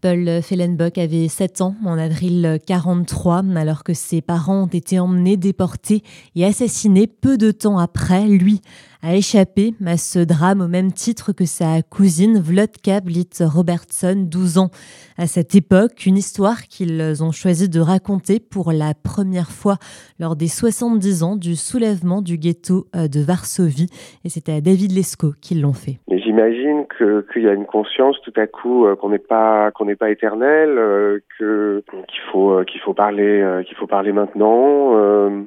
[0.00, 5.36] Paul Fellenbock avait 7 ans en avril 43, alors que ses parents ont été emmenés,
[5.36, 6.02] déportés
[6.34, 8.26] et assassinés peu de temps après.
[8.26, 8.62] Lui
[9.02, 14.58] a échappé à ce drame au même titre que sa cousine Vlodka Blit Robertson, 12
[14.58, 14.70] ans.
[15.18, 19.76] À cette époque, une histoire qu'ils ont choisi de raconter pour la première fois
[20.18, 23.88] lors des 70 ans du soulèvement du ghetto euh, de Varsovie.
[24.24, 25.98] Et c'était à David Lescaut qu'ils l'ont fait.
[26.10, 29.86] Mais j'imagine qu'il y a une conscience tout à coup euh, qu'on n'est pas qu'on
[29.86, 34.92] n'est pas éternel, euh, que qu'il faut qu'il faut parler qu'il faut parler maintenant.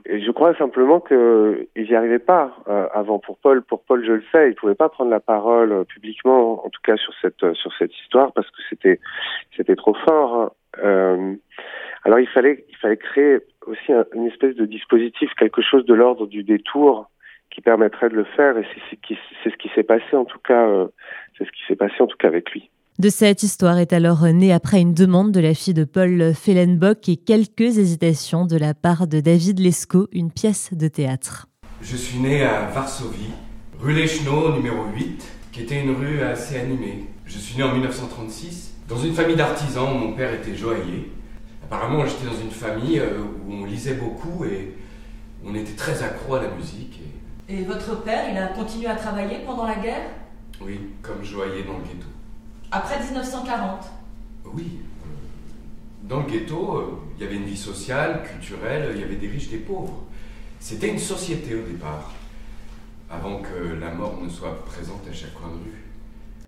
[0.06, 2.56] et je crois simplement qu'ils n'y arrivaient pas
[2.94, 5.84] avant pour Paul, pour Paul, je le sais, il pouvait pas prendre la parole euh,
[5.84, 7.54] publiquement, en tout cas sur cette euh,
[8.02, 8.62] histoire, parce que
[9.56, 10.36] c'était trop fort.
[10.36, 10.52] Hein.
[10.84, 11.36] Euh,
[12.06, 12.66] alors il fallait
[12.98, 17.10] créer aussi une espèce de dispositif, quelque chose de l'ordre du détour
[17.52, 20.26] qui permettrait de le faire, et c'est ce qui c'est ce qui s'est passé en
[20.26, 20.68] tout cas,
[21.38, 22.72] c'est ce qui s'est passé en tout cas avec lui.
[22.98, 27.08] De cette histoire est alors née après une demande de la fille de Paul Fellenbock
[27.08, 31.48] et quelques hésitations de la part de David Lescaut, une pièce de théâtre.
[31.84, 33.32] Je suis né à Varsovie,
[33.78, 37.10] rue Leschno, numéro 8, qui était une rue assez animée.
[37.26, 40.00] Je suis né en 1936, dans une famille d'artisans.
[40.00, 41.12] Mon père était joaillier.
[41.66, 44.78] Apparemment, j'étais dans une famille euh, où on lisait beaucoup et
[45.46, 47.02] on était très accro à la musique.
[47.50, 47.64] Et...
[47.64, 50.08] votre père, il a continué à travailler pendant la guerre?
[50.62, 52.08] Oui, comme joaillier dans le ghetto.
[52.72, 53.92] Après 1940
[54.54, 54.80] Oui.
[56.04, 59.28] Dans le ghetto, euh, il y avait une vie sociale, culturelle, il y avait des
[59.28, 60.06] riches, des pauvres.
[60.66, 62.14] C'était une société au départ,
[63.12, 65.84] avant que la mort ne soit présente à chaque coin de rue.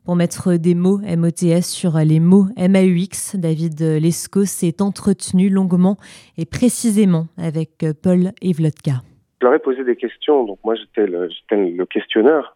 [0.05, 5.97] Pour mettre des mots MOTS sur les mots MAUX, David Lescaut s'est entretenu longuement
[6.38, 9.03] et précisément avec Paul Evlotka.
[9.41, 12.55] Je leur ai posé des questions, donc moi j'étais le, le, questionneur,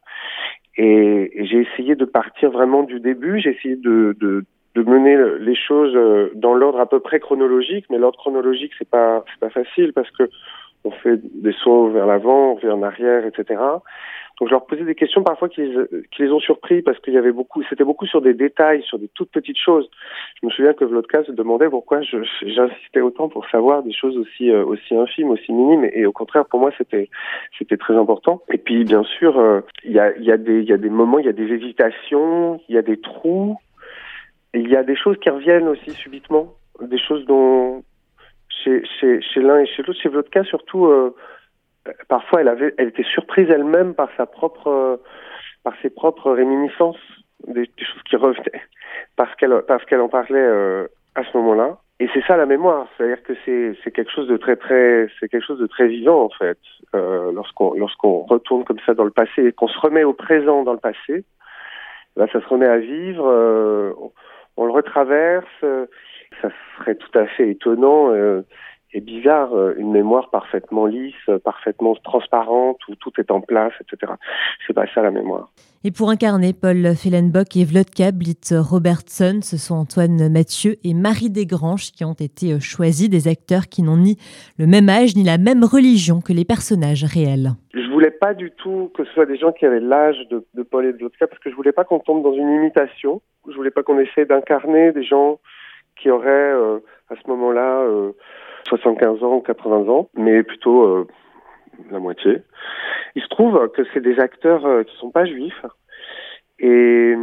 [0.77, 5.55] et, j'ai essayé de partir vraiment du début, j'ai essayé de, de, de, mener les
[5.55, 5.93] choses
[6.35, 10.09] dans l'ordre à peu près chronologique, mais l'ordre chronologique c'est pas c'est pas facile parce
[10.11, 10.29] que
[10.83, 13.59] on fait des sauts vers l'avant, vers l'arrière, etc.
[14.39, 17.33] Donc je leur posais des questions parfois qui les, ont surpris parce qu'il y avait
[17.33, 19.89] beaucoup, c'était beaucoup sur des détails, sur des toutes petites choses.
[20.41, 24.49] Je me souviens que Vlodka se demandait pourquoi j'insistais autant pour savoir des choses aussi
[24.49, 28.41] euh, infimes, aussi minimes, et, au contraire pour moi c'était très important.
[28.53, 31.25] Et puis bien sûr euh, il y a des il y a des moments, il
[31.25, 33.57] y a des hésitations, il y a des trous,
[34.53, 37.83] il y a des choses qui reviennent aussi subitement, des choses dont
[38.99, 39.99] chez, l'un et chez l'autre.
[40.01, 41.15] Chez Vodka, surtout, euh,
[42.07, 44.09] parfois, elle était surprise elle-même par
[44.67, 44.97] euh,
[45.81, 46.97] ses propres réminiscences,
[47.47, 48.61] des, choses qui revenaient,
[49.15, 49.53] parce qu'elle,
[50.01, 51.77] en parlait euh, à ce moment-là.
[52.01, 56.57] Et c'est ça la mémoire, c'est-à-dire que c'est, quelque chose de très vivant en fait.
[56.93, 60.79] lorsqu'on, retourne comme ça dans le passé et qu'on se remet au présent dans le
[60.79, 61.25] passé,
[62.15, 63.25] là, ça se remet à vivre.
[64.55, 65.65] On, le retraverse
[66.41, 68.41] ça serait tout à fait étonnant euh,
[68.93, 74.13] et bizarre, euh, une mémoire parfaitement lisse, parfaitement transparente, où tout est en place, etc.
[74.65, 75.51] C'est pas ça la mémoire.
[75.85, 81.29] Et pour incarner Paul Fellenbock et Vlodka Blit Robertson, ce sont Antoine Mathieu et Marie
[81.29, 84.17] Desgranges qui ont été euh, choisis, des acteurs qui n'ont ni
[84.57, 87.51] le même âge ni la même religion que les personnages réels.
[87.73, 90.85] Je voulais pas du tout que ce soit des gens qui avaient l'âge de, Paul
[90.85, 93.21] et de Vlodka, parce que je voulais pas qu'on tombe dans une imitation.
[93.47, 95.39] Je voulais pas qu'on essaie d'incarner des gens
[95.99, 96.79] qui aurait euh,
[97.09, 97.85] à ce moment-là
[98.67, 101.07] 75 euh, ans ou 80 ans, mais plutôt euh,
[101.91, 102.41] la moitié.
[103.15, 105.65] Il se trouve que c'est des acteurs qui sont pas juifs.
[106.59, 107.15] Et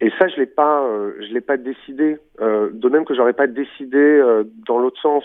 [0.00, 0.84] et ça je l'ai pas
[1.20, 2.18] je l'ai pas décidé.
[2.40, 4.20] De même que j'aurais pas décidé
[4.66, 5.24] dans l'autre sens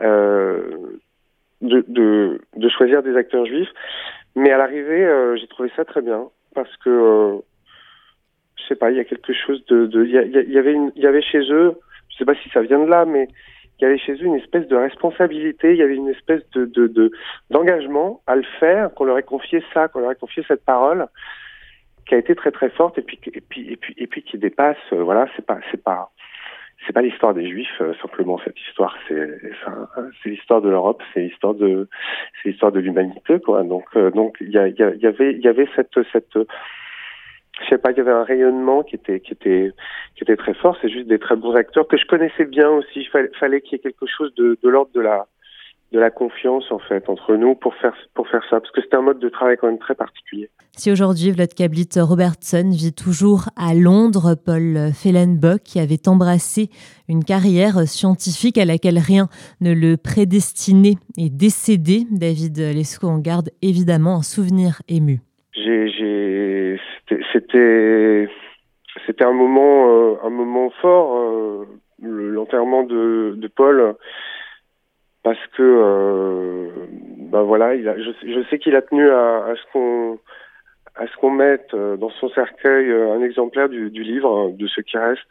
[0.00, 0.90] de,
[1.60, 3.72] de, de choisir des acteurs juifs.
[4.34, 6.28] Mais à l'arrivée j'ai trouvé ça très bien.
[6.54, 7.40] Parce que
[8.56, 11.22] je sais pas, il y a quelque chose de, il y, avait il y avait
[11.22, 11.74] chez eux,
[12.08, 13.28] je sais pas si ça vient de là, mais
[13.78, 16.64] il y avait chez eux une espèce de responsabilité, il y avait une espèce de,
[16.66, 17.10] de,
[17.50, 21.06] d'engagement à le faire, qu'on leur ait confié ça, qu'on leur ait confié cette parole,
[22.06, 24.38] qui a été très très forte et puis et puis et puis et puis qui
[24.38, 26.12] dépasse, euh, voilà, c'est pas c'est pas
[26.86, 29.40] c'est pas l'histoire des juifs euh, simplement cette histoire c'est
[30.22, 31.88] c'est l'histoire de l'Europe c'est l'histoire de
[32.42, 35.48] c'est l'histoire de l'humanité quoi donc euh, donc il y, y, y avait il y
[35.48, 36.36] avait cette cette
[37.62, 39.72] je sais pas, il y avait un rayonnement qui était qui était
[40.16, 40.76] qui était très fort.
[40.80, 43.00] C'est juste des très bons acteurs que je connaissais bien aussi.
[43.00, 45.26] Il fallait, fallait qu'il y ait quelque chose de, de l'ordre de la
[45.92, 48.96] de la confiance en fait entre nous pour faire pour faire ça parce que c'était
[48.96, 50.50] un mode de travail quand même très particulier.
[50.72, 56.68] Si aujourd'hui Vlodka Blit Robertson vit toujours à Londres, Paul Fellenbock qui avait embrassé
[57.08, 59.28] une carrière scientifique à laquelle rien
[59.60, 62.06] ne le prédestinait est décédé.
[62.10, 65.20] David Lescaut en garde évidemment un souvenir ému.
[65.52, 65.88] J'ai
[67.32, 68.28] c'était
[69.06, 71.66] c'était un moment, un moment fort,
[72.00, 73.94] l'enterrement de, de Paul,
[75.22, 76.70] parce que,
[77.30, 80.18] ben voilà, il a, je, sais qu'il a tenu à, à ce qu'on
[80.96, 84.96] à ce qu'on mette dans son cercueil un exemplaire du, du livre, de ce qui
[84.96, 85.26] reste.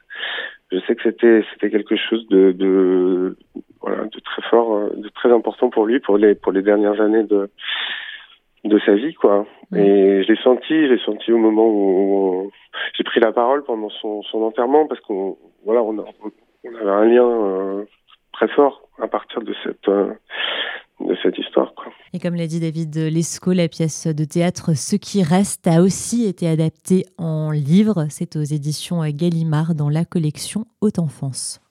[0.72, 3.38] Je sais que c'était c'était quelque chose de, de
[3.82, 7.24] voilà de très fort, de très important pour lui pour les pour les dernières années
[7.24, 7.50] de
[8.64, 9.46] de sa vie, quoi.
[9.76, 12.52] Et je l'ai senti, je l'ai senti au moment où
[12.98, 17.06] j'ai pris la parole pendant son, son enterrement parce qu'on, voilà, on, on, avait un
[17.06, 17.84] lien euh,
[18.32, 20.14] très fort à partir de cette, euh,
[21.02, 21.92] de cette histoire, quoi.
[22.14, 26.26] Et comme l'a dit David Lescaut, la pièce de théâtre Ce qui reste a aussi
[26.26, 28.06] été adaptée en livre.
[28.10, 31.60] C'est aux éditions Gallimard dans la collection Haute Enfance.